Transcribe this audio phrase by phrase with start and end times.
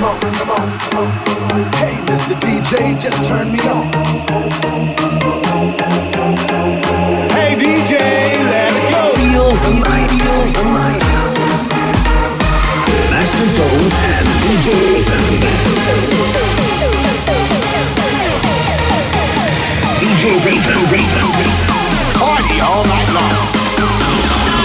[0.00, 1.08] come on, come on, come on.
[1.76, 2.34] Hey, Mr.
[2.40, 3.84] DJ, just turn me on.
[7.36, 7.92] Hey, DJ,
[8.48, 9.12] let it go.
[9.20, 11.04] Feel the night, feel the night.
[13.12, 14.66] Master Zone and DJ
[20.00, 20.80] DJ Ethan,
[22.18, 24.59] Party all night long.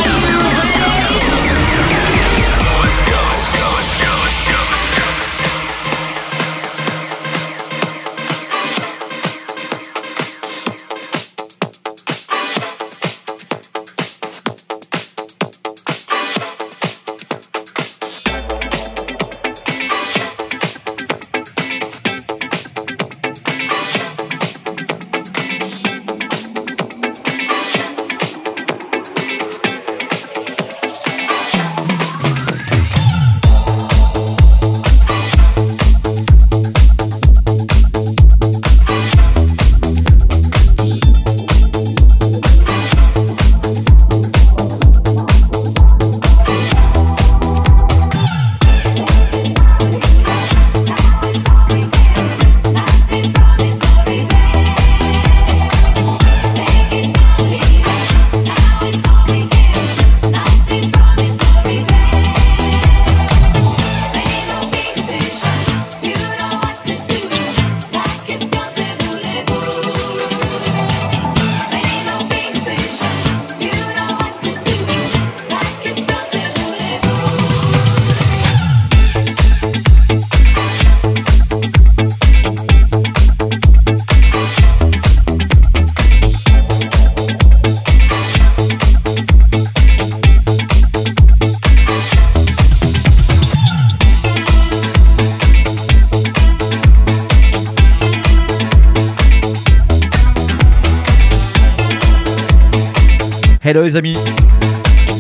[103.67, 104.15] Hello les amis.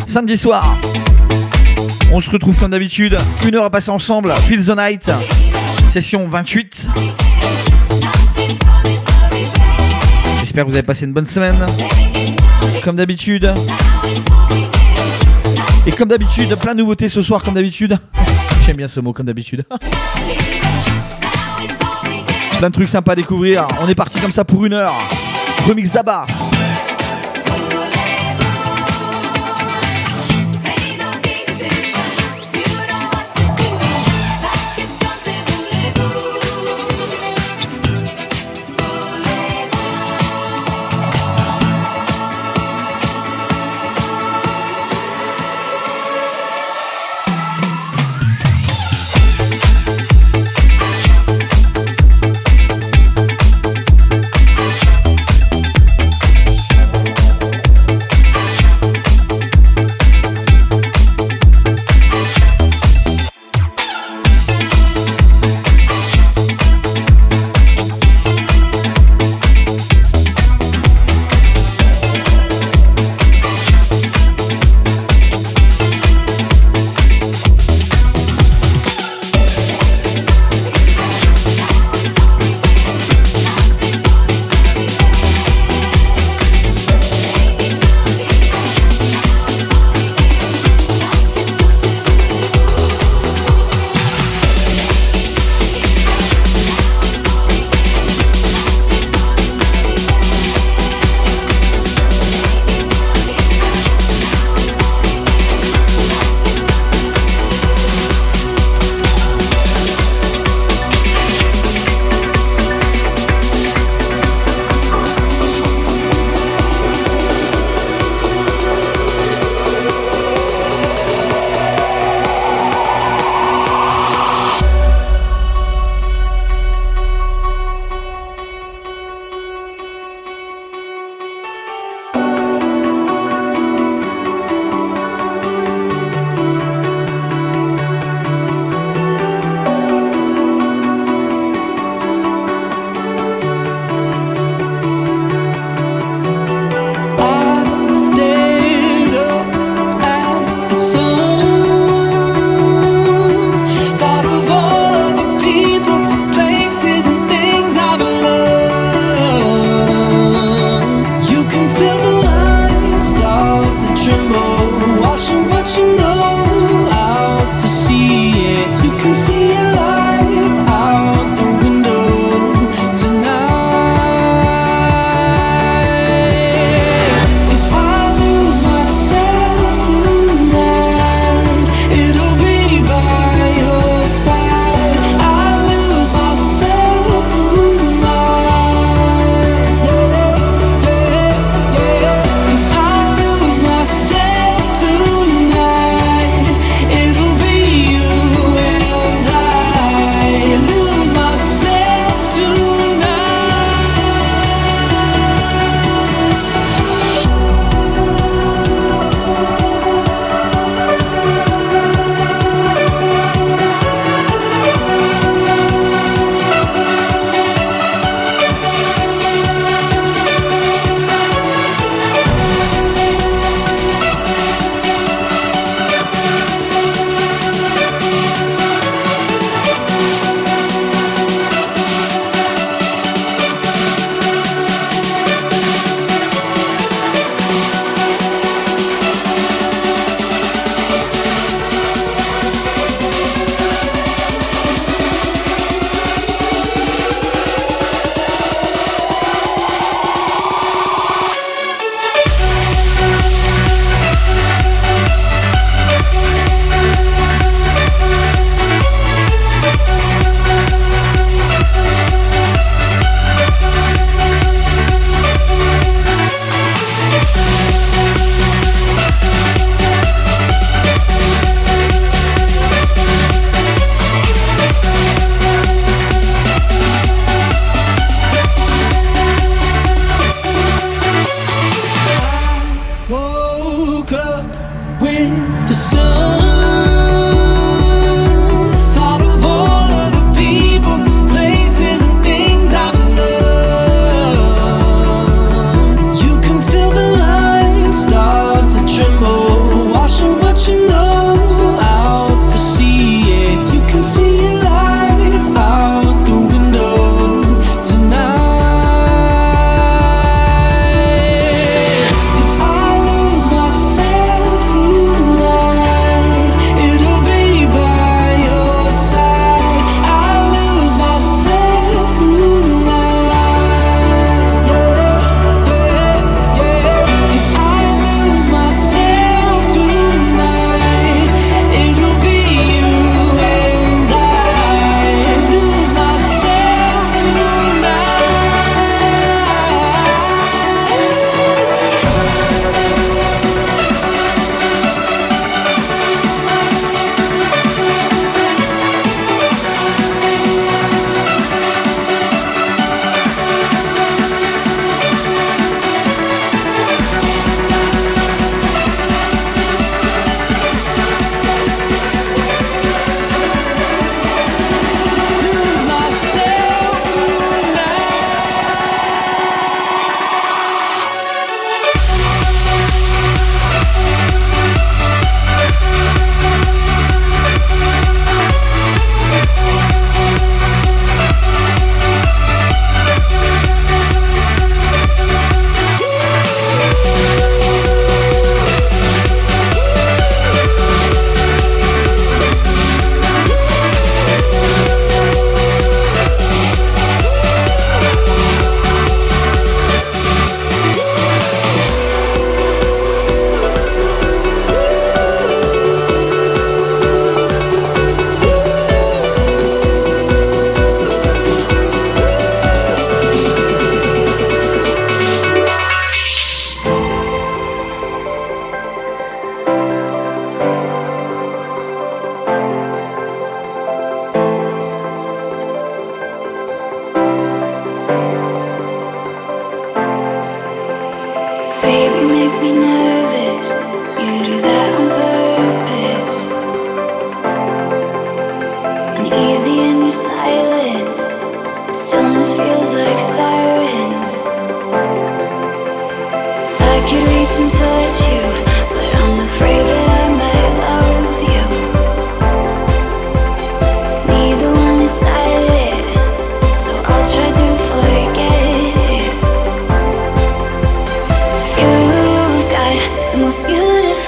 [0.05, 0.77] Samedi soir.
[2.13, 3.17] On se retrouve comme d'habitude.
[3.43, 4.31] Une heure à passer ensemble.
[4.33, 5.09] Feel the night.
[5.91, 6.87] Session 28.
[10.41, 11.65] J'espère que vous avez passé une bonne semaine.
[12.83, 13.51] Comme d'habitude.
[15.87, 17.97] Et comme d'habitude, plein de nouveautés ce soir, comme d'habitude.
[18.67, 19.65] J'aime bien ce mot, comme d'habitude.
[22.59, 23.67] plein de trucs sympas à découvrir.
[23.81, 24.93] On est parti comme ça pour une heure.
[25.67, 26.27] Remix d'Abba.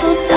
[0.08, 0.37] 我走。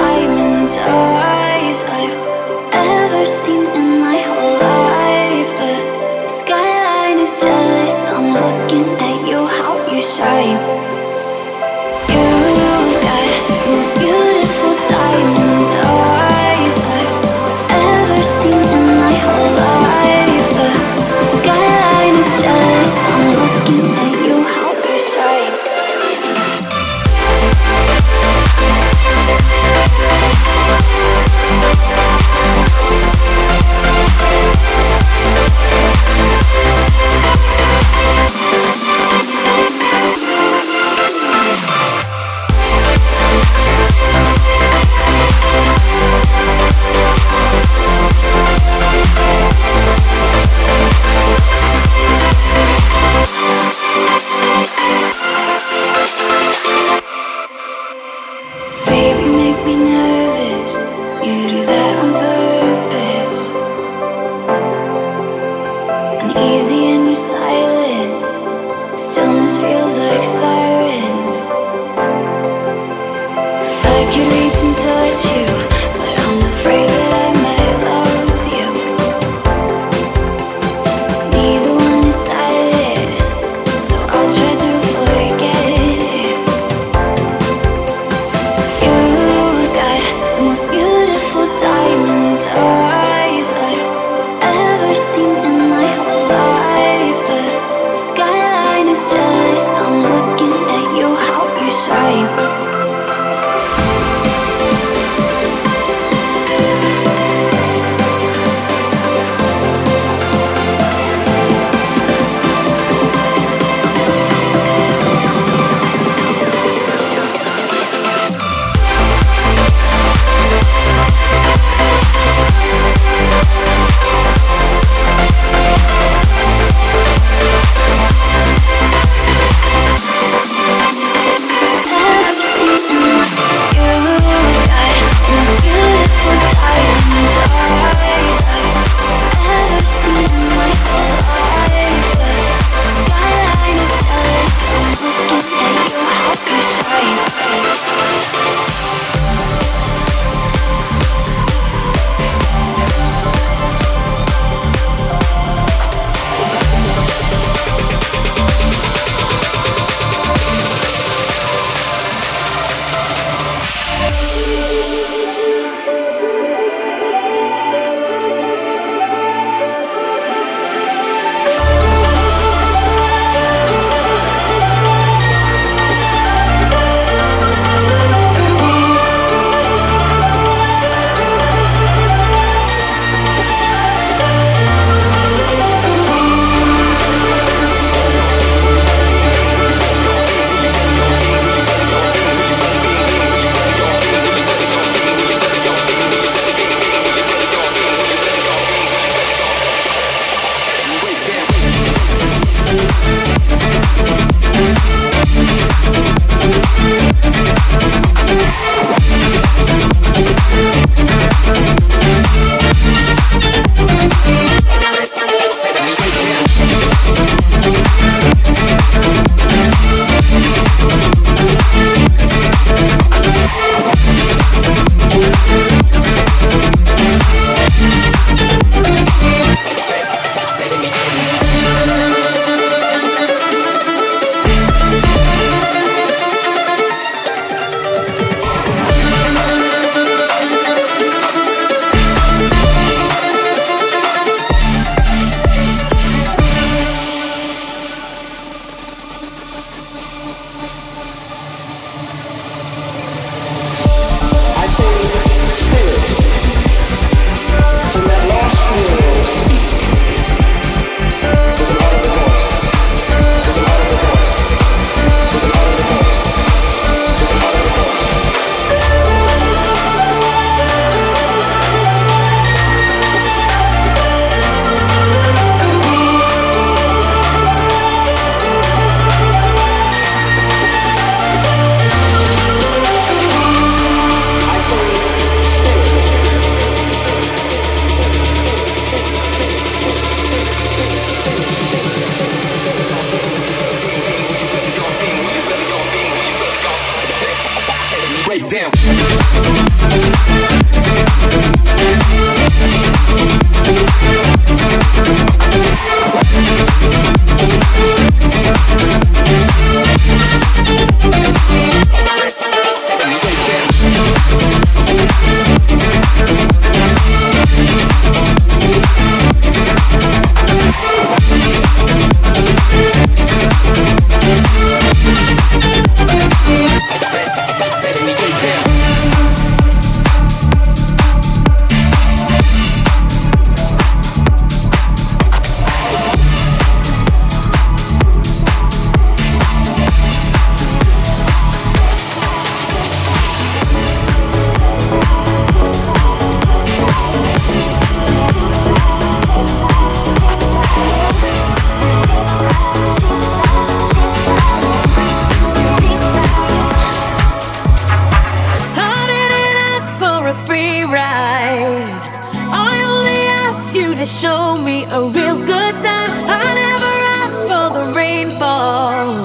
[364.20, 366.12] show me a real good time.
[366.28, 369.24] I never asked for the rainfall.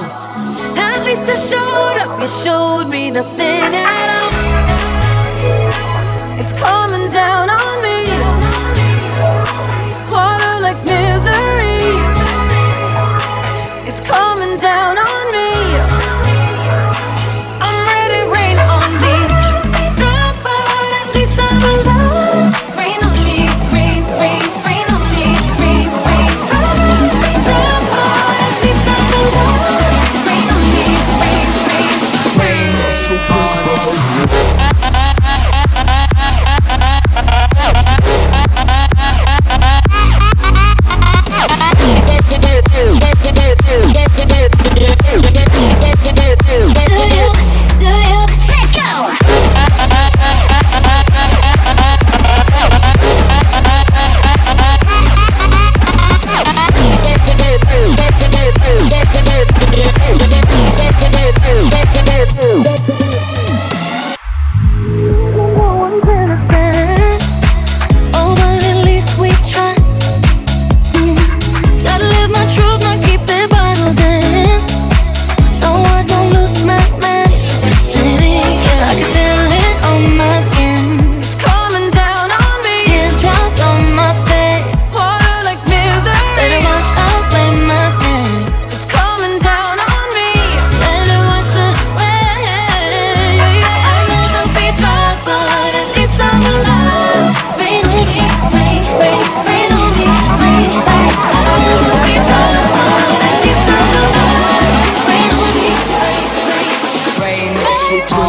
[0.78, 3.95] At least I showed up, you showed me nothing.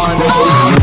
[0.10, 0.77] Oh.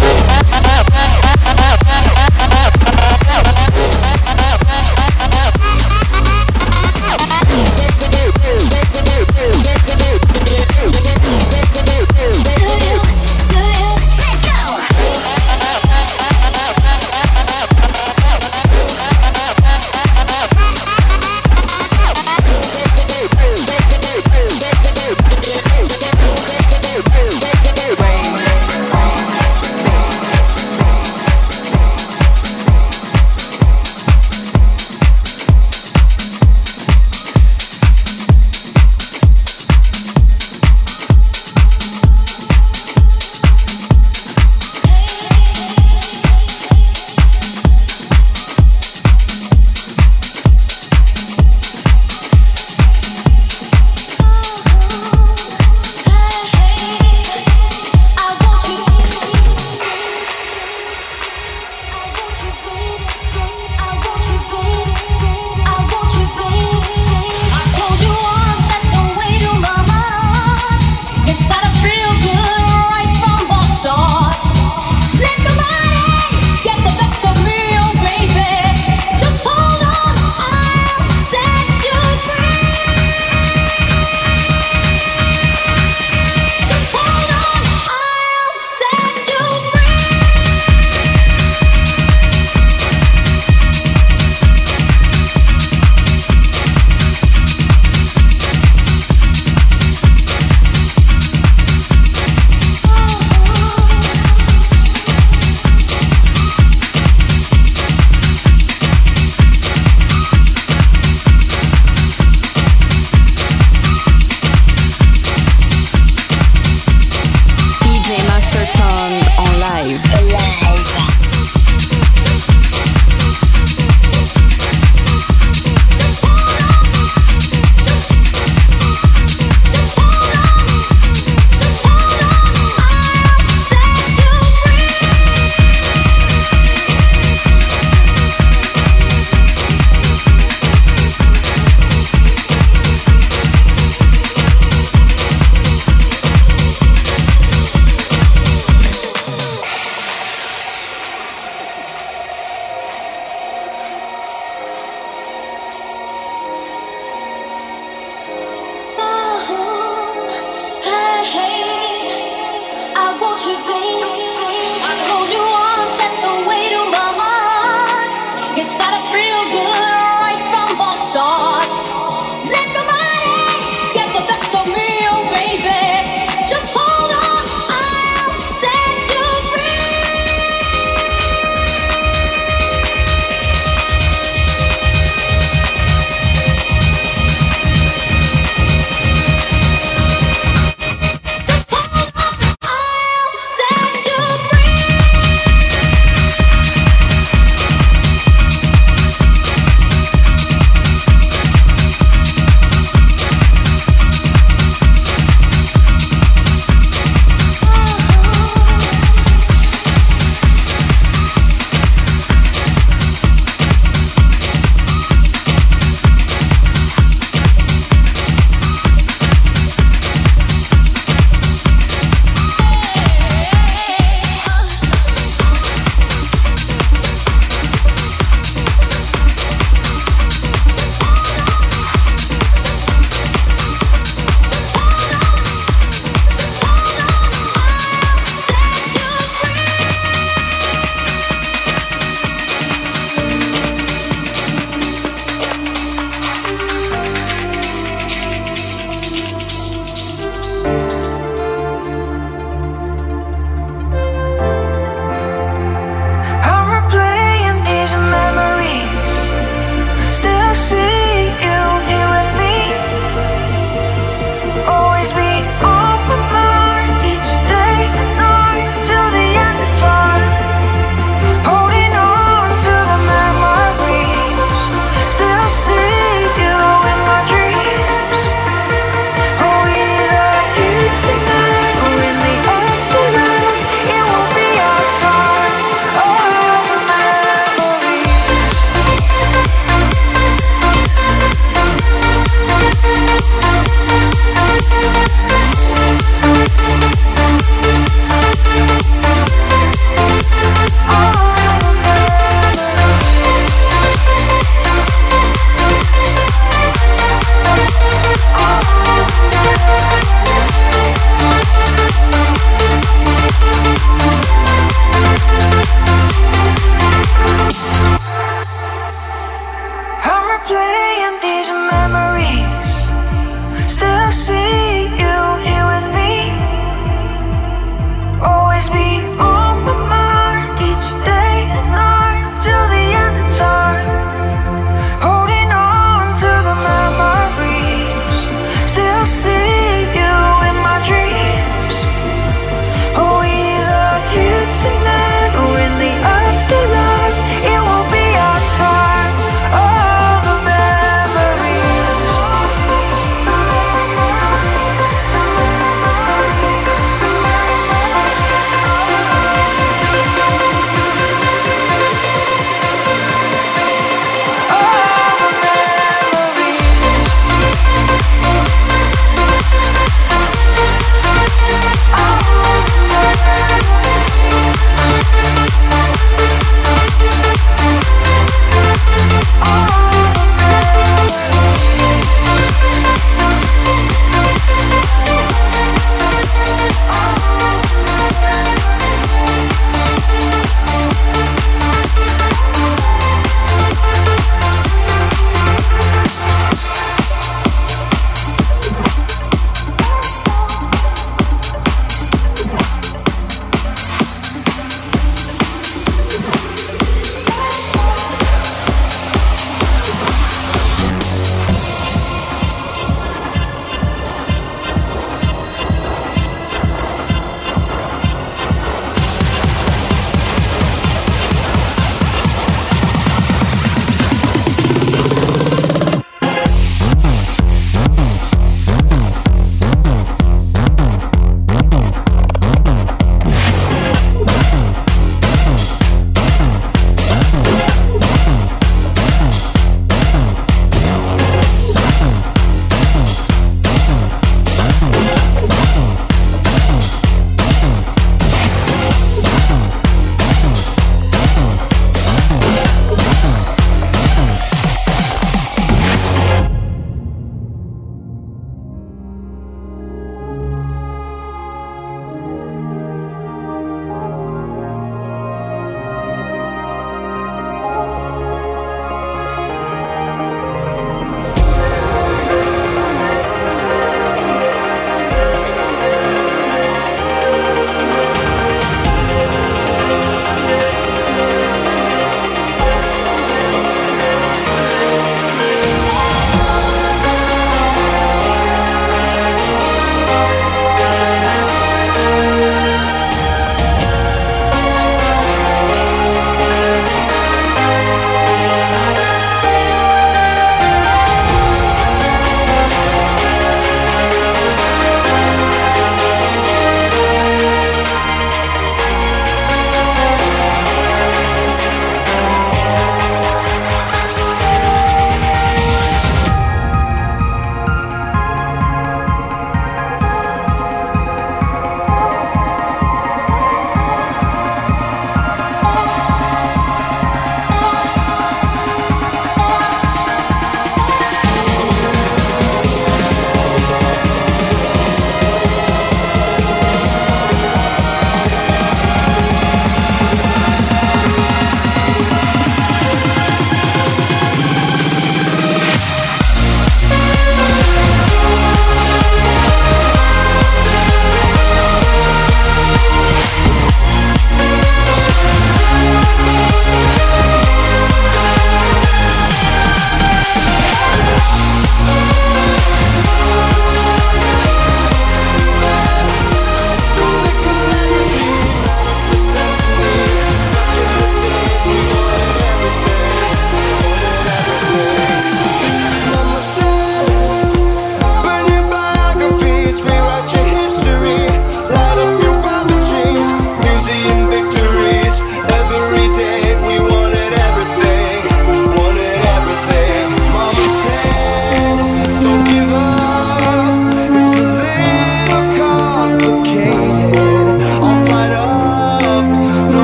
[118.76, 119.23] song.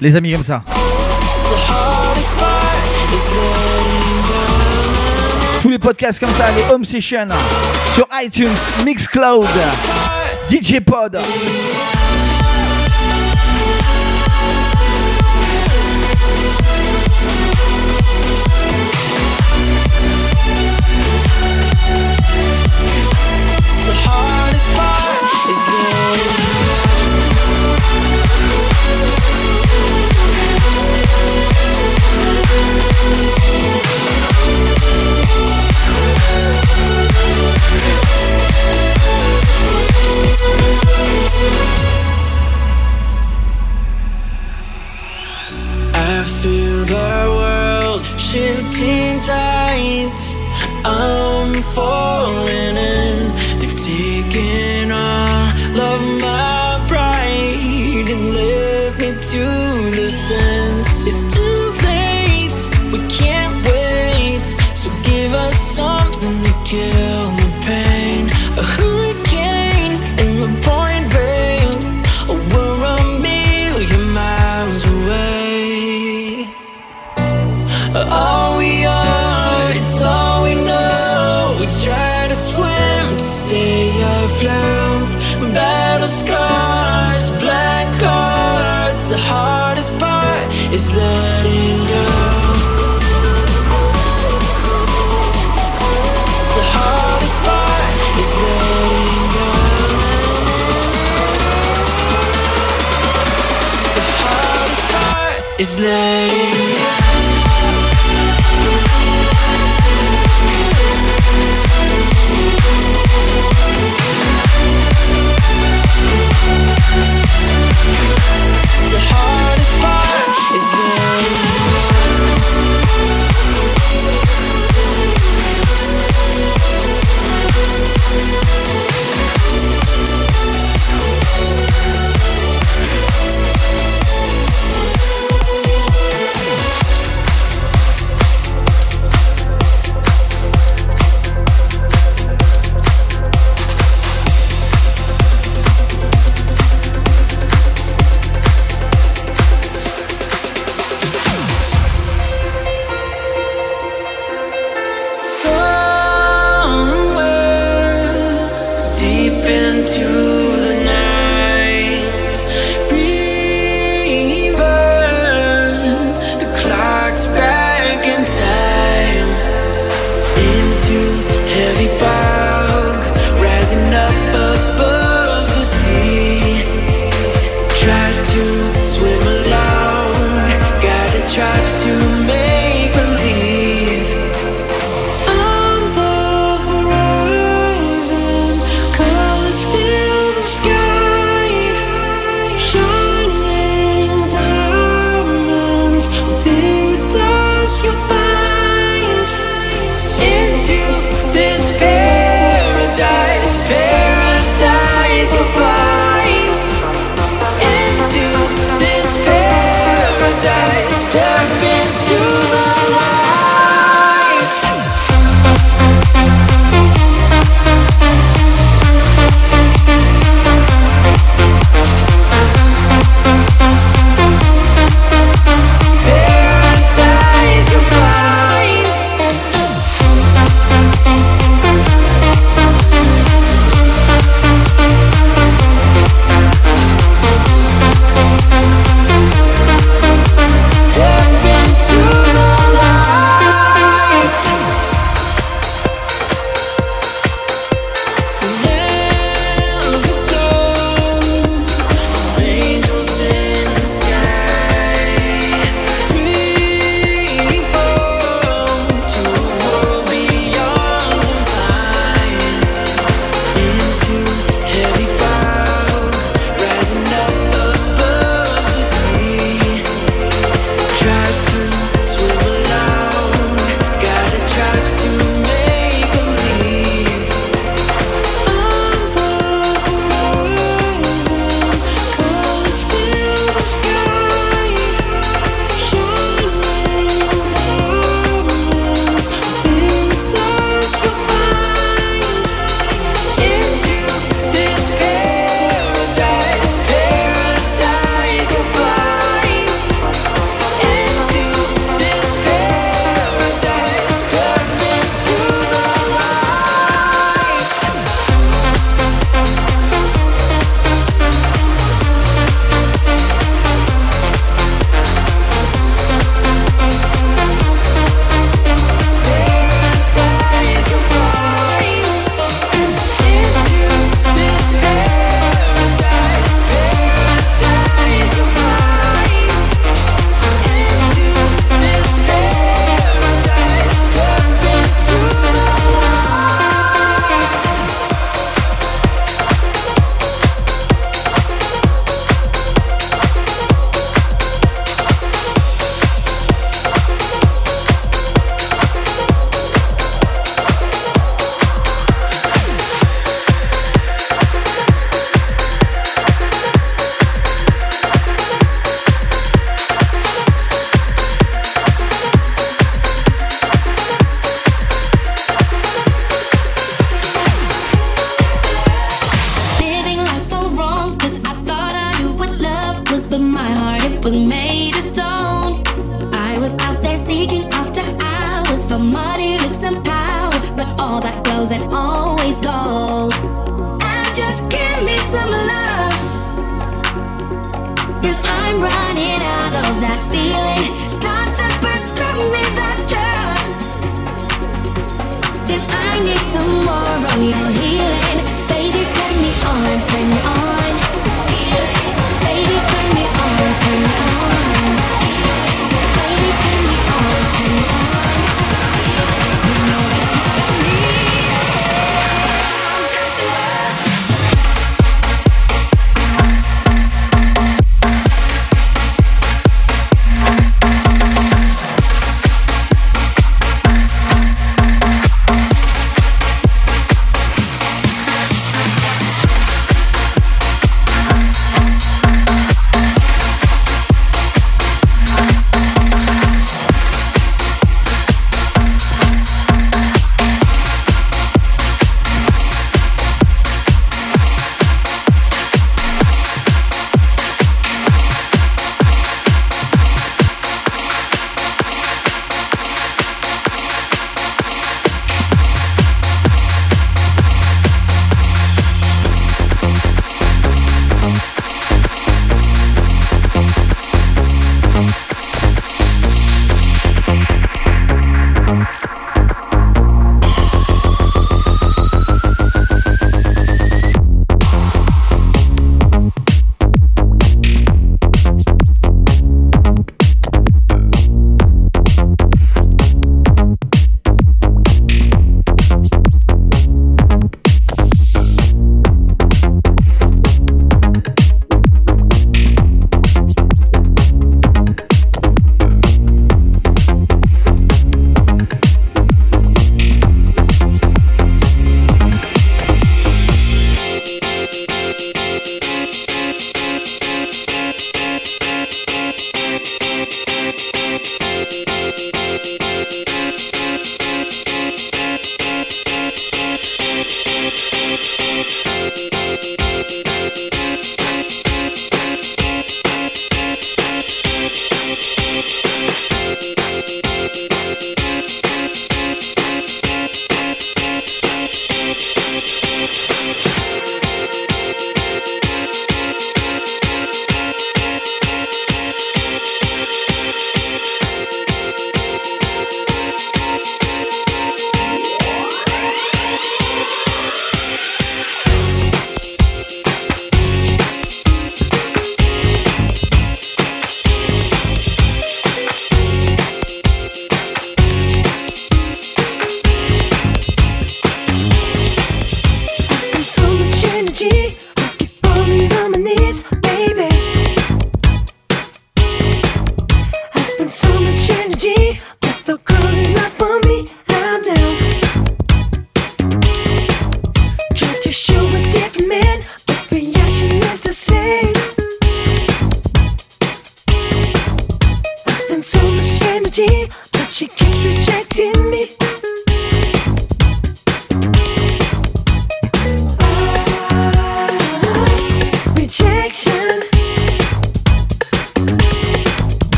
[0.00, 0.62] Les amis comme ça.
[5.62, 7.28] Tous les podcasts comme ça, les home sessions
[7.94, 8.52] sur iTunes,
[8.84, 9.48] Mixcloud,
[10.50, 11.18] DJ Pod.
[46.24, 50.36] feel the world shifting tides.
[50.84, 52.23] I'm falling.